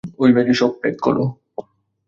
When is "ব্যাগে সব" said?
0.35-0.71